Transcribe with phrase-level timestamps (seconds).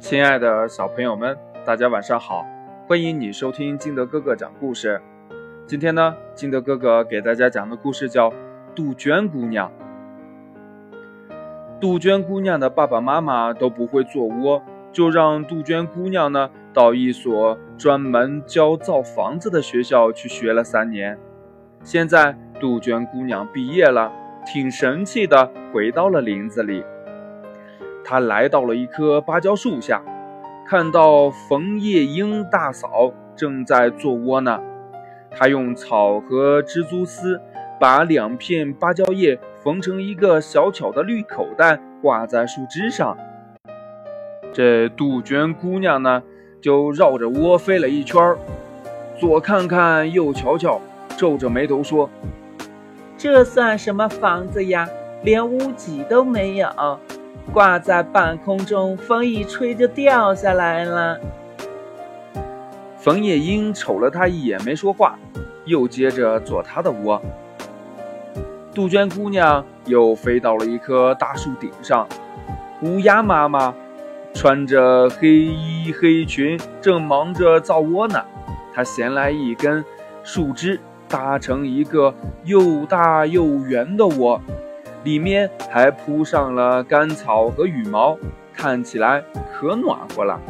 [0.00, 1.36] 亲爱的小朋友们，
[1.66, 2.46] 大家晚上好！
[2.86, 5.00] 欢迎你收听金德哥哥讲故事。
[5.66, 8.30] 今天呢，金德哥哥给大家讲的故事叫
[8.76, 9.70] 《杜鹃姑娘》。
[11.80, 21.18] 杜鹃姑娘的爸爸妈妈都不会做窝，就让杜鹃姑娘呢到一所专门教造房子的学校去学了三年。
[21.82, 24.12] 现在，杜鹃姑娘毕业了，
[24.46, 26.84] 挺神气的，回到了林子里。
[28.10, 30.02] 他来到了一棵芭蕉树下，
[30.66, 34.58] 看到冯夜莺大嫂正在做窝呢。
[35.30, 37.38] 他用草和蜘蛛丝
[37.78, 43.14] 把两片芭蕉叶缝成一个小巧的绿口袋，挂在树枝上。
[44.54, 46.22] 这杜鹃姑娘呢，
[46.62, 48.34] 就绕着窝飞了一圈，
[49.18, 50.80] 左看看，右瞧瞧，
[51.18, 52.08] 皱着眉头说
[53.18, 54.88] ：“这算什么房子呀？
[55.22, 56.98] 连屋脊都没有。”
[57.52, 61.18] 挂在半空中，风一吹就掉下来了。
[62.98, 65.18] 冯夜莺瞅了他一眼，没说话，
[65.64, 67.20] 又接着做他的窝。
[68.74, 72.06] 杜鹃姑娘又飞到了一棵大树顶上，
[72.82, 73.74] 乌鸦妈妈
[74.34, 78.22] 穿着黑衣黑裙，正忙着造窝呢。
[78.74, 79.84] 她衔来一根
[80.22, 84.40] 树枝，搭成一个又大又圆的窝。
[85.04, 88.18] 里面还铺上了干草和羽毛，
[88.52, 90.40] 看起来可暖和了。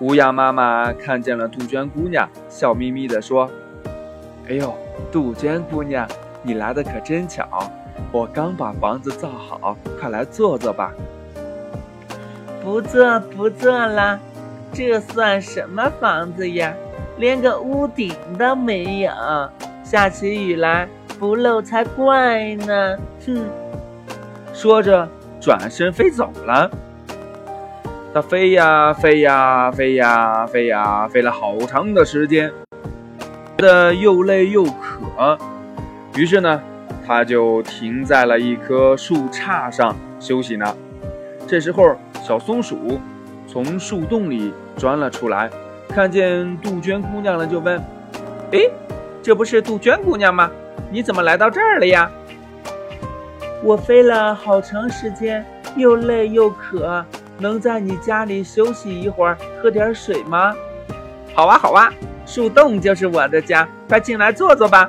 [0.00, 3.50] 乌鸦妈妈看见了杜鹃姑娘，笑眯眯地说
[4.48, 4.72] ：“哎呦，
[5.10, 6.06] 杜鹃姑娘，
[6.42, 7.48] 你来的可真巧！
[8.12, 10.92] 我刚把房子造好，快来坐坐吧。
[12.62, 14.20] ”“不坐，不坐了，
[14.72, 16.72] 这算什么房子呀？
[17.16, 19.10] 连个屋顶都没有，
[19.82, 20.88] 下起雨来。”
[21.18, 22.96] 不漏才怪呢！
[23.26, 23.44] 哼，
[24.54, 25.08] 说着
[25.40, 26.70] 转身飞走了。
[28.14, 32.52] 它飞呀飞呀飞呀飞呀，飞了好长的时间，
[33.56, 35.36] 觉得又累又渴。
[36.16, 36.62] 于是呢，
[37.06, 40.74] 它就停在了一棵树杈上休息呢。
[41.46, 43.00] 这时候，小松鼠
[43.46, 45.50] 从树洞里钻了出来，
[45.88, 47.76] 看见杜鹃姑娘了，就问
[48.52, 48.60] ：“哎，
[49.22, 50.50] 这不是杜鹃姑娘吗？”
[50.90, 52.10] 你怎么来到这儿了呀？
[53.62, 55.44] 我飞了好长时间，
[55.76, 57.04] 又累又渴，
[57.38, 60.54] 能在你家里休息一会儿，喝点水吗？
[61.34, 61.92] 好啊，好啊，
[62.24, 64.88] 树洞就是我的家，快进来坐坐吧。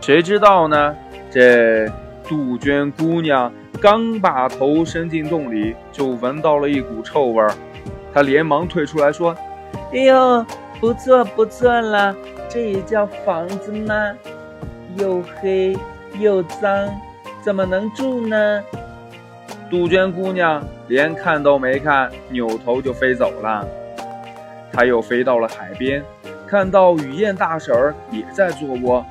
[0.00, 0.96] 谁知道呢？
[1.30, 1.86] 这
[2.28, 7.52] 杜鹃姑娘刚把头伸进洞里，就闻到了一股臭味儿，
[8.12, 9.34] 她连忙退出来说
[9.92, 10.44] ：“哎呦，
[10.80, 12.14] 不错不错了，
[12.48, 13.94] 这也叫房子吗？”
[14.96, 15.76] 又黑
[16.18, 16.88] 又脏，
[17.40, 18.62] 怎么能住呢？
[19.70, 23.66] 杜鹃姑娘连看都没看，扭头就飞走了。
[24.72, 26.02] 她又飞到了海边，
[26.46, 29.04] 看到雨燕大婶儿也在做窝。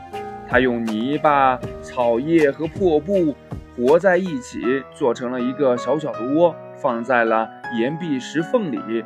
[0.49, 3.35] 她用泥巴、草叶和破布
[3.75, 9.05] 和在一起，做成了一个小小的窝，放在了岩壁石缝里。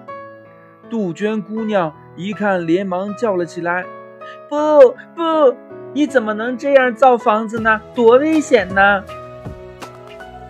[0.89, 3.83] 杜鹃姑娘一看，连忙叫了起来
[4.49, 4.79] ：“不
[5.15, 5.55] 不！”
[5.93, 7.79] 你怎么能这样造房子呢？
[7.93, 9.03] 多危险呢！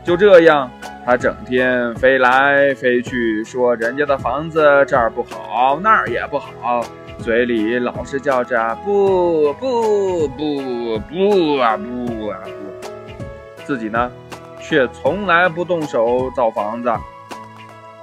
[0.01, 0.71] 就这样，
[1.05, 6.81] 他整天飞来飞去，说人家的房子这儿不好，那儿也不好，
[7.19, 14.09] 嘴里老是叫着不不不不啊不啊不，自己呢，
[14.61, 16.89] 却从来不动手造房子。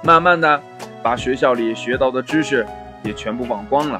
[0.03, 0.61] 慢慢的，
[1.01, 2.65] 把学校里学到的知识
[3.03, 3.99] 也全部忘光了。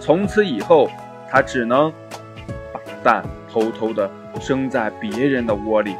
[0.00, 0.88] 从此以后，
[1.28, 1.92] 他只能。
[3.02, 5.96] 蛋偷偷的生在别人的窝里，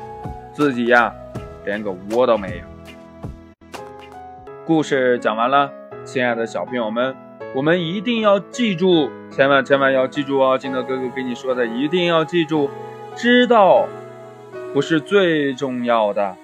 [0.52, 1.12] 自己呀，
[1.64, 2.64] 连个窝都没有。
[4.64, 5.70] 故事讲完了，
[6.04, 7.14] 亲爱的小朋友们，
[7.54, 10.56] 我们一定要记住，千万千万要记住哦！
[10.56, 12.70] 金德哥哥给你说的，一定要记住，
[13.16, 13.88] 知道
[14.72, 16.36] 不是最重要的，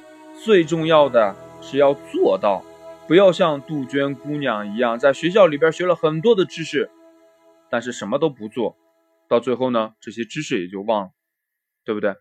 [0.45, 2.63] 最重要的是要做到。
[3.07, 6.91] 不要像杜鹃姑娘一样，在学校里边学了很多的知识，
[7.71, 8.77] 但是什么都不做。
[9.29, 11.11] 到最后呢，这些知识也就忘了，
[11.85, 12.15] 对不对？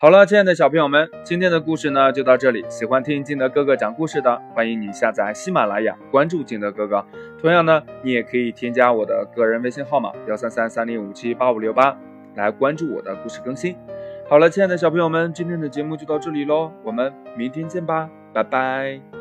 [0.00, 2.64] 好了，亲爱的小朋友们，今天的故事呢就到这里。
[2.68, 7.04] 喜欢听金德哥哥讲故事的，欢迎你下载喜马拉雅，关注金德哥哥。
[7.40, 11.98] 同样呢，你也可以添加我的个人微信号码幺三三三零五七八五六八
[12.36, 13.76] 来关注我的故事更新。
[14.28, 19.17] 好了，亲爱的小朋友们，今天的节目就到这里喽，我们明天见吧，拜拜。